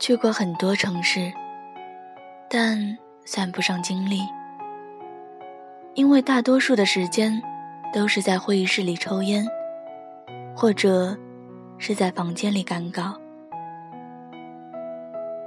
[0.00, 1.30] 去过很多城市，
[2.48, 2.96] 但
[3.26, 4.22] 算不上经历，
[5.92, 7.40] 因为大多数的时间
[7.92, 9.46] 都是在会议室里抽烟，
[10.56, 11.14] 或者
[11.76, 13.14] 是在房间里赶稿。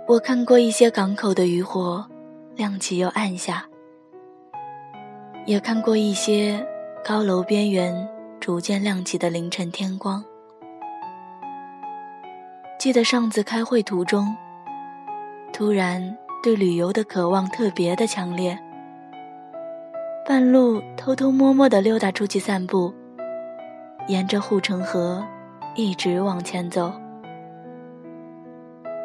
[0.07, 2.05] 我看过一些港口的渔火
[2.55, 3.65] 亮起又暗下，
[5.47, 6.63] 也看过一些
[7.03, 8.07] 高楼边缘
[8.39, 10.23] 逐渐亮起的凌晨天光。
[12.77, 14.35] 记得上次开会途中，
[15.53, 18.57] 突然对旅游的渴望特别的强烈。
[20.25, 22.91] 半路偷偷摸摸的溜达出去散步，
[24.07, 25.23] 沿着护城河
[25.75, 26.91] 一直往前走。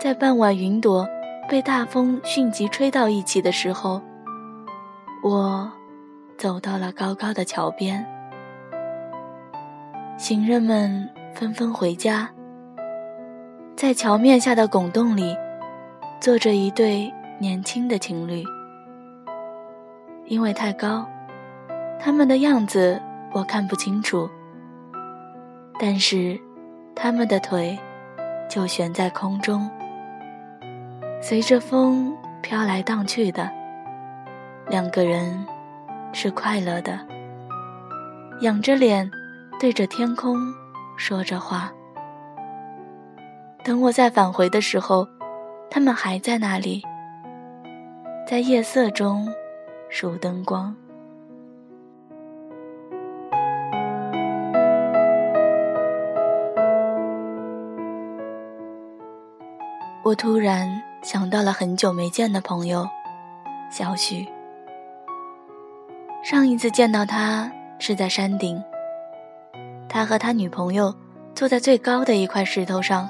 [0.01, 1.07] 在傍晚云朵
[1.51, 4.01] 被大风迅疾吹到一起的时候，
[5.23, 5.71] 我
[6.39, 8.07] 走到了高高的桥边，
[10.17, 12.31] 行人们纷纷回家。
[13.77, 15.37] 在桥面下的拱洞里，
[16.21, 18.45] 坐着一对年轻的情侣。
[20.27, 21.07] 因为太高，
[22.01, 23.01] 他们的样子
[23.33, 24.29] 我看不清楚。
[25.81, 26.39] 但是，
[26.95, 27.79] 他们的腿
[28.51, 29.71] 就悬在空中，
[31.23, 33.49] 随着风飘来荡去的。
[34.69, 35.47] 两个人
[36.13, 36.99] 是快乐的，
[38.41, 39.09] 仰着脸，
[39.61, 40.37] 对着天空
[40.97, 41.73] 说着话。
[43.63, 45.07] 等我再返回的时候，
[45.71, 46.83] 他们还在那里，
[48.27, 49.29] 在夜色中
[49.89, 50.75] 数灯光。
[60.03, 60.69] 我突然
[61.03, 62.89] 想到了很久没见的朋友，
[63.71, 64.27] 小许。
[66.25, 68.63] 上一次见到他是在山顶，
[69.89, 70.95] 他和他女朋友
[71.35, 73.09] 坐在最高的一块石头上。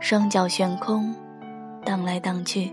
[0.00, 1.12] 双脚悬空，
[1.88, 2.70] 荡来荡去。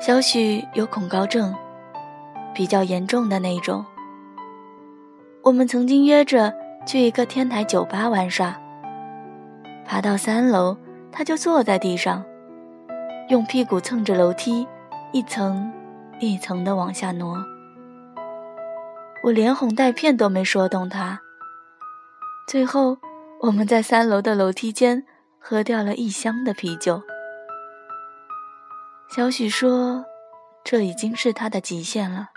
[0.00, 1.54] 小许有恐高症，
[2.52, 3.86] 比较严重的那种。
[5.44, 6.52] 我们曾经约着
[6.84, 8.60] 去一个天台酒吧玩耍。
[9.86, 10.76] 爬到三楼，
[11.12, 12.24] 他就坐在地上，
[13.28, 14.66] 用屁股蹭着楼梯，
[15.12, 15.72] 一层
[16.18, 17.36] 一层的往下挪。
[19.22, 21.20] 我连哄带骗都没说动他。
[22.48, 22.98] 最后，
[23.40, 25.04] 我们在三楼的楼梯间。
[25.46, 27.02] 喝掉了一箱的啤酒。
[29.10, 30.06] 小许说
[30.64, 32.30] ：“这已经是他的极限了。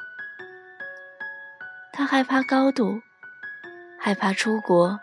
[1.93, 3.01] 他害怕高度，
[3.97, 4.99] 害怕出国，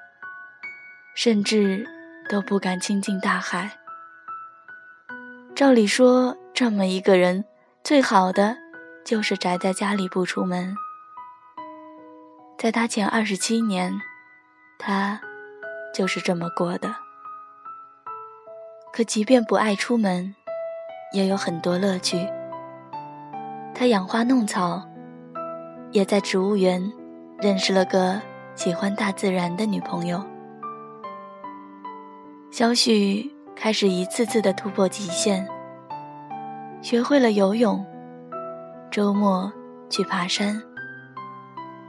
[1.16, 1.88] 甚至
[2.28, 3.78] 都不敢亲近大海。
[5.54, 7.46] 照理说，这么一个人，
[7.82, 8.58] 最好的
[9.02, 10.76] 就是宅在家里不出门。
[12.58, 13.98] 在他前二十七年，
[14.78, 15.22] 他
[15.94, 16.96] 就是这么过的。”
[18.96, 20.36] 可即便不爱出门，
[21.12, 22.16] 也有很多乐趣。
[23.74, 24.80] 他养花弄草，
[25.90, 26.92] 也在植物园
[27.40, 28.22] 认识了个
[28.54, 30.24] 喜欢大自然的女朋友。
[32.52, 35.44] 小许开始一次次的突破极限，
[36.80, 37.84] 学会了游泳，
[38.92, 39.52] 周末
[39.90, 40.62] 去爬山，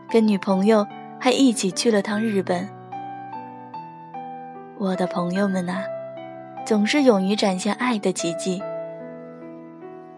[0.09, 0.83] 跟女朋友
[1.19, 2.67] 还一起去了趟日本。
[4.79, 5.83] 我的朋友们呐！
[6.65, 8.59] 总是勇于展现爱的奇迹，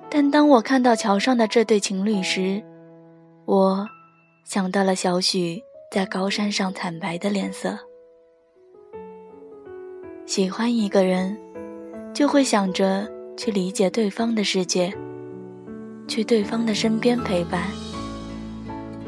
[0.10, 2.64] 但当我看到桥上的这对情侣时，
[3.44, 3.86] 我
[4.46, 7.78] 想到了小许在高山上惨白的脸色。
[10.26, 11.38] 喜欢一个人，
[12.14, 13.06] 就会想着
[13.36, 14.94] 去理解对方的世界，
[16.08, 17.64] 去对方的身边陪伴。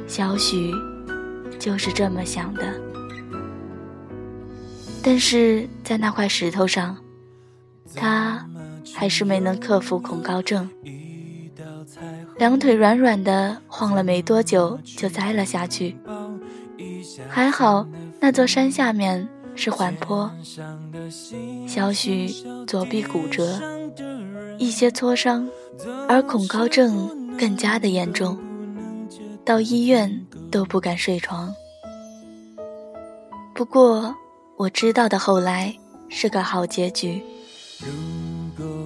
[0.07, 0.73] 小许
[1.57, 2.73] 就是这么想的，
[5.01, 6.97] 但是在那块石头上。
[7.95, 8.45] 他
[8.93, 10.69] 还是没能克服恐高症，
[12.37, 15.97] 两腿软软的，晃了没多久就栽了下去。
[17.27, 17.87] 还好
[18.19, 20.31] 那座山下面是缓坡，
[21.67, 22.29] 小许
[22.65, 23.59] 左臂骨折，
[24.57, 25.47] 一些挫伤，
[26.07, 28.37] 而恐高症更加的严重，
[29.43, 31.53] 到医院都不敢睡床。
[33.53, 34.15] 不过
[34.57, 35.75] 我知道的后来
[36.07, 37.21] 是个好结局。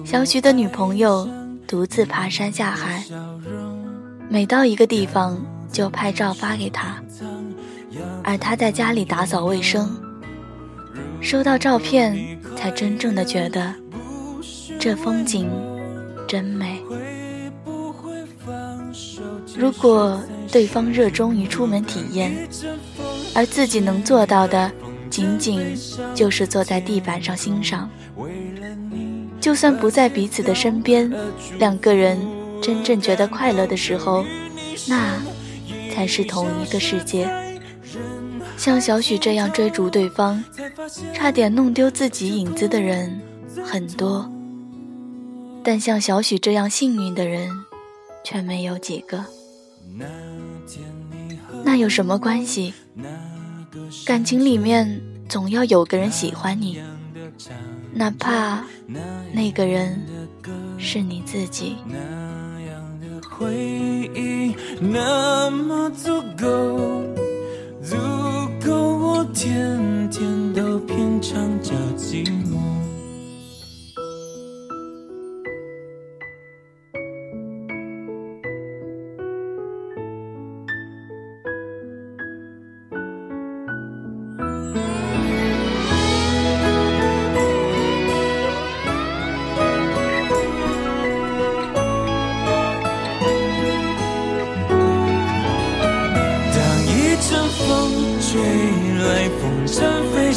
[0.04, 1.28] 小徐的女朋友
[1.66, 3.04] 独自爬山下海，
[4.28, 5.40] 每到一个地方
[5.72, 7.02] 就拍照发给他，
[8.22, 9.90] 而他在家里打扫卫生，
[11.20, 13.74] 收到照片才真正的觉得
[14.78, 15.50] 这风景
[16.28, 16.80] 真美。
[19.56, 20.20] 如果
[20.52, 22.32] 对方热衷于出门体验，
[23.34, 24.70] 而自己能做到的
[25.10, 25.60] 仅仅
[26.14, 27.90] 就是坐在地板上欣赏。
[29.44, 31.12] 就算不在彼此的身边，
[31.58, 32.18] 两个人
[32.62, 34.24] 真正觉得快乐的时候，
[34.88, 35.22] 那
[35.92, 37.28] 才是同一个世界。
[38.56, 40.42] 像小许这样追逐对方，
[41.12, 43.20] 差点弄丢自己影子的人
[43.62, 44.32] 很多，
[45.62, 47.50] 但像小许这样幸运的人
[48.24, 49.26] 却没有几个。
[51.62, 52.72] 那有什么关系？
[54.06, 56.80] 感情里面总要有个人喜欢你。
[57.96, 58.64] 哪怕
[59.32, 60.04] 那个人
[60.78, 61.76] 是你自己。
[61.86, 61.96] 那
[62.62, 63.54] 样的回
[64.14, 67.04] 忆那么足够，
[67.80, 67.96] 足
[68.66, 72.83] 够我天天都品尝着寂寞。